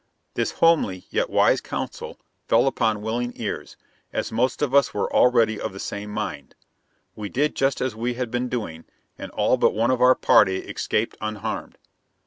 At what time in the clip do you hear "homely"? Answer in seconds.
0.53-1.05